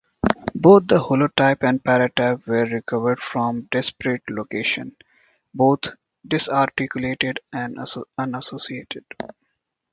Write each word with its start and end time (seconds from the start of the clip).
Both 0.55 0.87
the 0.87 0.97
holotype 0.97 1.61
and 1.61 1.83
paratype 1.83 2.47
were 2.47 2.65
recovered 2.65 3.19
from 3.19 3.67
disparate 3.69 4.23
locations, 4.29 4.93
both 5.53 5.89
disarticulated 6.27 7.37
and 7.53 7.77
unassociated. 8.17 9.05